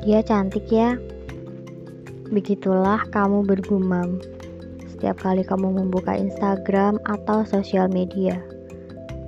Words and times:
Dia 0.00 0.24
cantik 0.24 0.64
ya. 0.72 0.96
Begitulah 2.32 3.04
kamu 3.12 3.44
bergumam 3.44 4.16
setiap 5.00 5.20
kali 5.20 5.40
kamu 5.44 5.80
membuka 5.80 6.16
Instagram 6.16 6.96
atau 7.08 7.40
sosial 7.44 7.88
media. 7.88 8.36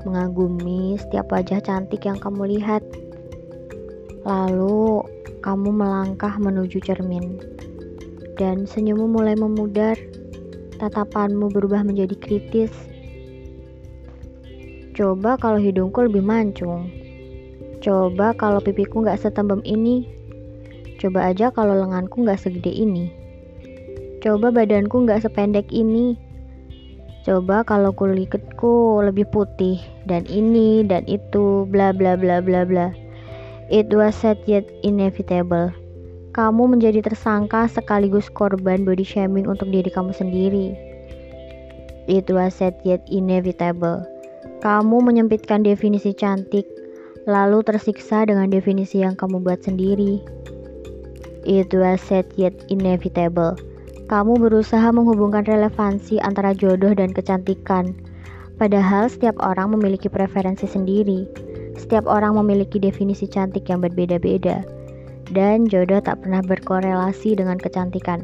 Mengagumi 0.09 1.01
setiap 1.01 1.33
wajah 1.33 1.61
cantik 1.65 2.09
yang 2.09 2.21
kamu 2.21 2.57
lihat. 2.57 2.81
Lalu 4.25 5.01
kamu 5.45 5.69
melangkah 5.73 6.37
menuju 6.37 6.81
cermin. 6.85 7.37
Dan 8.41 8.69
senyummu 8.69 9.09
mulai 9.13 9.33
memudar. 9.33 9.97
Tatapanmu 10.81 11.53
berubah 11.53 11.85
menjadi 11.85 12.17
kritis. 12.17 12.73
Coba 14.93 15.37
kalau 15.37 15.57
hidungku 15.57 16.05
lebih 16.05 16.21
mancung. 16.21 16.89
Coba 17.81 18.37
kalau 18.37 18.61
pipiku 18.61 19.01
gak 19.05 19.21
setembem 19.21 19.65
ini. 19.65 20.22
Coba 21.03 21.35
aja 21.35 21.51
kalau 21.51 21.75
lenganku 21.75 22.23
nggak 22.23 22.39
segede 22.39 22.71
ini. 22.71 23.11
Coba 24.23 24.55
badanku 24.55 25.03
nggak 25.03 25.27
sependek 25.27 25.67
ini. 25.75 26.15
Coba 27.27 27.67
kalau 27.67 27.91
kulitku 27.91 29.03
lebih 29.03 29.27
putih 29.35 29.83
dan 30.07 30.23
ini 30.31 30.87
dan 30.87 31.03
itu 31.11 31.67
bla 31.67 31.91
bla 31.91 32.15
bla 32.15 32.39
bla 32.39 32.63
bla. 32.63 32.95
It 33.67 33.91
was 33.91 34.15
sad 34.15 34.39
yet 34.47 34.63
inevitable. 34.87 35.75
Kamu 36.39 36.71
menjadi 36.71 37.03
tersangka 37.03 37.67
sekaligus 37.67 38.31
korban 38.31 38.87
body 38.87 39.03
shaming 39.03 39.51
untuk 39.51 39.75
diri 39.75 39.91
kamu 39.91 40.15
sendiri. 40.15 40.79
It 42.07 42.31
was 42.31 42.63
sad 42.63 42.79
yet 42.87 43.03
inevitable. 43.11 44.07
Kamu 44.63 45.03
menyempitkan 45.03 45.67
definisi 45.67 46.15
cantik, 46.15 46.63
lalu 47.27 47.67
tersiksa 47.67 48.23
dengan 48.23 48.55
definisi 48.55 49.03
yang 49.03 49.19
kamu 49.19 49.43
buat 49.43 49.67
sendiri. 49.67 50.23
It 51.43 51.75
was 51.75 51.99
sad 51.99 52.31
yet 52.39 52.55
inevitable. 52.71 53.59
Kamu 54.07 54.39
berusaha 54.39 54.95
menghubungkan 54.95 55.43
relevansi 55.43 56.23
antara 56.23 56.55
jodoh 56.55 56.95
dan 56.95 57.11
kecantikan. 57.11 57.99
Padahal 58.63 59.11
setiap 59.11 59.35
orang 59.43 59.75
memiliki 59.75 60.07
preferensi 60.07 60.71
sendiri. 60.71 61.27
Setiap 61.75 62.07
orang 62.07 62.39
memiliki 62.39 62.79
definisi 62.79 63.27
cantik 63.27 63.67
yang 63.67 63.83
berbeda-beda. 63.83 64.63
Dan 65.35 65.67
jodoh 65.67 65.99
tak 65.99 66.23
pernah 66.23 66.47
berkorelasi 66.47 67.35
dengan 67.35 67.59
kecantikan. 67.59 68.23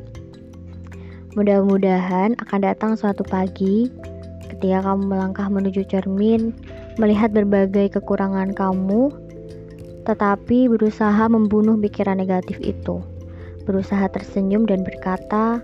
Mudah-mudahan 1.34 2.38
akan 2.38 2.60
datang 2.62 2.94
suatu 2.94 3.27
pagi 3.27 3.91
ketika 4.47 4.86
kamu 4.86 5.10
melangkah 5.10 5.47
menuju 5.47 5.86
cermin, 5.86 6.55
melihat 6.98 7.30
berbagai 7.30 7.98
kekurangan 7.98 8.55
kamu, 8.55 9.10
tetapi 10.09 10.73
berusaha 10.73 11.28
membunuh 11.28 11.77
pikiran 11.77 12.17
negatif 12.17 12.56
itu. 12.64 13.05
Berusaha 13.69 14.09
tersenyum 14.09 14.65
dan 14.65 14.81
berkata, 14.81 15.61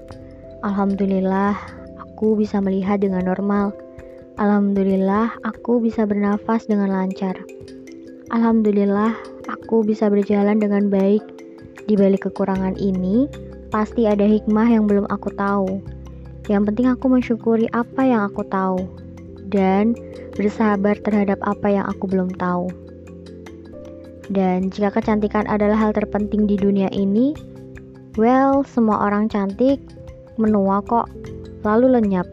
"Alhamdulillah, 0.61 1.56
aku 1.97 2.36
bisa 2.36 2.61
melihat 2.61 3.01
dengan 3.01 3.25
normal. 3.25 3.73
Alhamdulillah, 4.36 5.33
aku 5.48 5.81
bisa 5.81 6.05
bernafas 6.05 6.69
dengan 6.69 6.92
lancar. 6.92 7.41
Alhamdulillah, 8.28 9.17
aku 9.48 9.81
bisa 9.81 10.12
berjalan 10.12 10.61
dengan 10.61 10.92
baik. 10.92 11.25
Di 11.89 11.97
balik 11.97 12.29
kekurangan 12.29 12.77
ini, 12.77 13.25
pasti 13.73 14.05
ada 14.05 14.29
hikmah 14.29 14.69
yang 14.69 14.84
belum 14.84 15.08
aku 15.08 15.33
tahu. 15.33 15.81
Yang 16.53 16.62
penting 16.69 16.86
aku 16.92 17.06
mensyukuri 17.08 17.64
apa 17.73 18.05
yang 18.05 18.29
aku 18.29 18.45
tahu." 18.45 19.05
dan 19.55 19.95
bersabar 20.34 20.98
terhadap 20.98 21.39
apa 21.47 21.70
yang 21.70 21.86
aku 21.86 22.11
belum 22.11 22.34
tahu. 22.34 22.67
Dan 24.33 24.72
jika 24.72 24.89
kecantikan 24.89 25.45
adalah 25.45 25.77
hal 25.77 25.92
terpenting 25.92 26.48
di 26.48 26.57
dunia 26.57 26.89
ini, 26.95 27.36
well, 28.17 28.64
semua 28.64 29.05
orang 29.05 29.29
cantik 29.29 29.80
menua 30.40 30.80
kok, 30.80 31.11
lalu 31.67 32.01
lenyap. 32.01 32.29